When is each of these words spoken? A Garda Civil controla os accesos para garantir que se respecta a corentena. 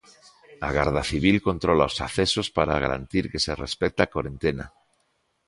A 0.67 0.69
Garda 0.77 1.01
Civil 1.11 1.37
controla 1.47 1.89
os 1.91 1.97
accesos 2.07 2.47
para 2.57 2.81
garantir 2.85 3.23
que 3.31 3.43
se 3.45 3.53
respecta 3.63 4.01
a 4.03 4.11
corentena. 4.15 4.65